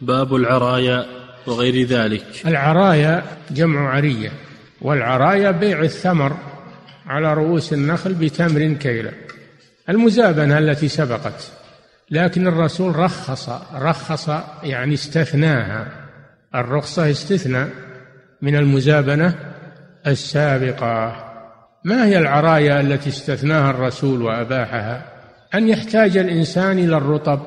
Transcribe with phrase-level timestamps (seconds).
[0.00, 1.06] باب العرايا
[1.46, 2.24] وغير ذلك.
[2.46, 4.30] العرايا جمع عرية
[4.80, 6.36] والعرايا بيع الثمر
[7.06, 9.10] على رؤوس النخل بتمر كيلا
[9.88, 11.52] المزابنة التي سبقت
[12.10, 14.28] لكن الرسول رخص رخص
[14.62, 15.86] يعني استثناها.
[16.54, 17.66] الرخصة استثنى
[18.42, 19.34] من المزابنة
[20.06, 21.24] السابقة.
[21.84, 25.04] ما هي العرايا التي استثناها الرسول وأباحها؟
[25.54, 27.40] أن يحتاج الإنسان إلى الرطب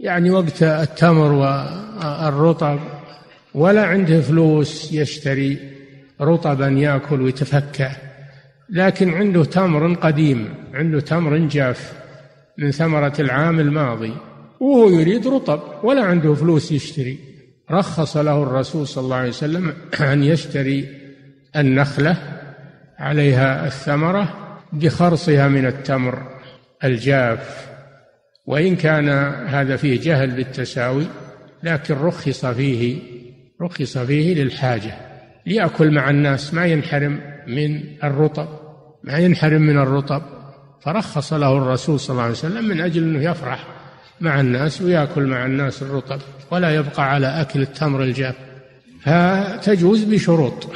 [0.00, 2.78] يعني وقت التمر والرطب
[3.54, 5.58] ولا عنده فلوس يشتري
[6.20, 7.90] رطبا يأكل ويتفكه.
[8.70, 11.92] لكن عنده تمر قديم عنده تمر جاف
[12.58, 14.12] من ثمرة العام الماضي
[14.60, 17.18] وهو يريد رطب ولا عنده فلوس يشتري.
[17.70, 19.74] رخص له الرسول صلى الله عليه وسلم
[20.12, 20.88] أن يشتري
[21.56, 22.16] النخلة
[22.98, 24.34] عليها الثمرة
[24.72, 26.22] بخرصها من التمر
[26.84, 27.75] الجاف.
[28.46, 29.08] وإن كان
[29.46, 31.06] هذا فيه جهل بالتساوي
[31.62, 32.98] لكن رخص فيه
[33.62, 34.94] رخص فيه للحاجة.
[35.46, 38.48] ليأكل مع الناس ما ينحرم من الرطب
[39.04, 40.22] ما ينحرم من الرطب.
[40.80, 43.66] فرخص له الرسول صلى الله عليه وسلم من أجل أنه يفرح
[44.20, 48.34] مع الناس ويأكل مع الناس الرطب ولا يبقى على أكل التمر الجاف.
[49.02, 50.68] فتجوز بشروط.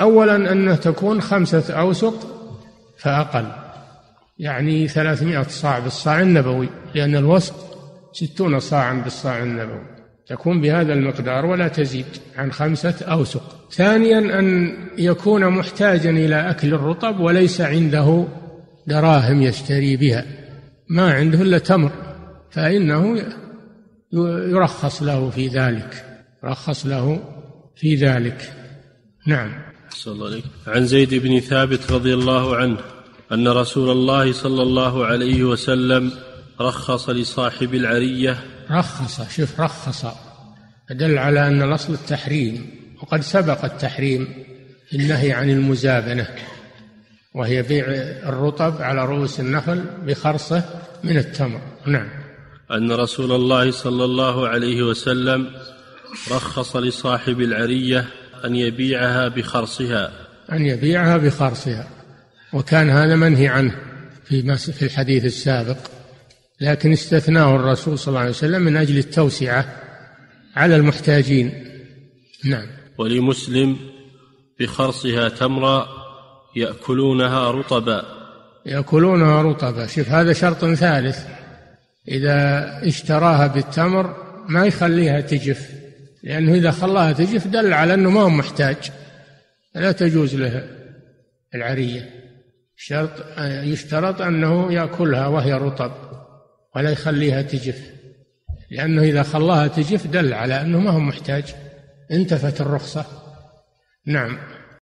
[0.00, 2.26] أولا أنه تكون خمسة أوسق
[2.98, 3.67] فأقل.
[4.38, 7.54] يعني ثلاثمائة صاع بالصاع النبوي لأن الوسق
[8.12, 9.86] ستون صاعا بالصاع النبوي.
[10.26, 13.70] تكون بهذا المقدار ولا تزيد عن خمسة أوسق.
[13.72, 18.24] ثانيا أن يكون محتاجا إلى أكل الرطب وليس عنده
[18.86, 20.24] دراهم يشتري بها.
[20.88, 21.92] ما عنده إلا تمر
[22.50, 23.22] فإنه
[24.52, 26.04] يرخص له في ذلك
[26.44, 27.20] رخص له
[27.76, 28.52] في ذلك.
[29.26, 29.52] نعم.
[29.90, 32.78] صلى الله عليه عن زيد بن ثابت رضي الله عنه.
[33.32, 36.12] أن رسول الله صلى الله عليه وسلم
[36.60, 38.38] رخص لصاحب العرية.
[38.70, 40.06] رخص شوف رخص.
[40.90, 42.70] دل على أن الأصل التحريم
[43.02, 44.28] وقد سبق التحريم
[44.90, 46.28] في النهي عن المزابنة
[47.34, 47.86] وهي بيع
[48.28, 50.64] الرطب على رؤوس النخل بخرصة
[51.04, 51.60] من التمر.
[51.86, 52.08] نعم.
[52.70, 55.50] أن رسول الله صلى الله عليه وسلم
[56.30, 58.04] رخص لصاحب العرية
[58.44, 60.10] أن يبيعها بخرصها.
[60.52, 61.97] أن يبيعها بخرصها.
[62.52, 63.74] وكان هذا منهي عنه
[64.24, 65.76] في في الحديث السابق.
[66.60, 69.76] لكن استثناه الرسول صلى الله عليه وسلم من أجل التوسعة
[70.56, 71.64] على المحتاجين.
[72.44, 72.66] نعم.
[72.98, 73.76] ولمسلم
[74.60, 75.88] بخرصها تمرا
[76.56, 78.04] يأكلونها رطبا.
[78.66, 79.86] يأكلونها رطبا.
[79.86, 81.18] شوف هذا شرط ثالث.
[82.08, 84.16] إذا اشتراها بالتمر
[84.48, 85.70] ما يخليها تجف.
[86.22, 88.76] لأنه إذا خلاها تجف دل على أنه ما هو محتاج.
[89.74, 90.68] لا تجوز له
[91.54, 92.18] العرية.
[92.80, 95.92] شرط يشترط أنه يأكلها وهي رطب
[96.76, 97.90] ولا يخليها تجف.
[98.70, 101.54] لأنه إذا خلاها تجف دل على أنه ما هو محتاج.
[102.10, 103.06] انتفت الرخصة.
[104.06, 104.38] نعم.